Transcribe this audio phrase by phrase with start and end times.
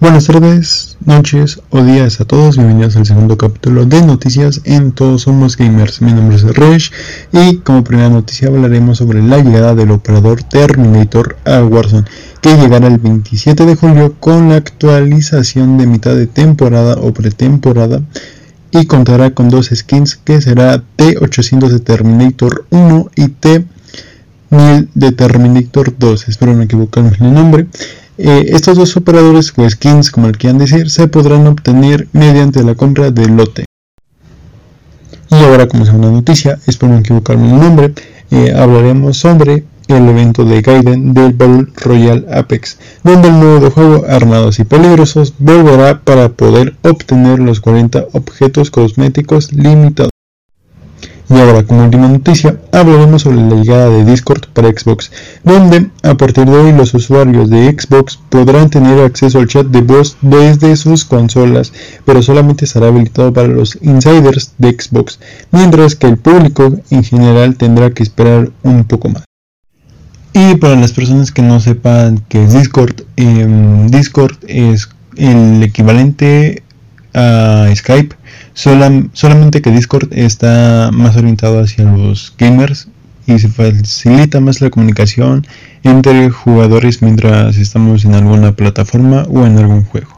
[0.00, 5.22] Buenas tardes, noches o días a todos, bienvenidos al segundo capítulo de noticias en Todos
[5.22, 6.00] Somos Gamers.
[6.00, 6.90] Mi nombre es Resh
[7.32, 12.06] y como primera noticia hablaremos sobre la llegada del operador Terminator a Warzone,
[12.40, 18.00] que llegará el 27 de julio con la actualización de mitad de temporada o pretemporada
[18.70, 25.94] y contará con dos skins que será T800 de Terminator 1 y T1000 de Terminator
[25.98, 26.28] 2.
[26.28, 27.66] Espero no equivocarme en el nombre.
[28.22, 32.74] Eh, estos dos operadores o skins, como el quieran decir, se podrán obtener mediante la
[32.74, 33.64] compra del lote.
[35.30, 37.94] Y ahora, como segunda noticia, espero no equivocarme el nombre,
[38.30, 44.04] eh, hablaremos sobre el evento de Gaiden del Battle Royale Apex, donde el modo juego
[44.06, 50.10] Armados y Peligrosos volverá para poder obtener los 40 objetos cosméticos limitados.
[51.30, 55.12] Y ahora, como última noticia, hablaremos sobre la llegada de Discord para Xbox,
[55.44, 59.80] donde a partir de hoy los usuarios de Xbox podrán tener acceso al chat de
[59.80, 61.72] voz desde sus consolas,
[62.04, 65.20] pero solamente estará habilitado para los insiders de Xbox,
[65.52, 69.22] mientras que el público en general tendrá que esperar un poco más.
[70.32, 76.64] Y para las personas que no sepan qué es Discord, em, Discord es el equivalente
[77.14, 78.16] a Skype,
[78.54, 82.88] solamente que Discord está más orientado hacia los gamers
[83.26, 85.46] y se facilita más la comunicación
[85.82, 90.08] entre jugadores mientras estamos en alguna plataforma o en algún juego.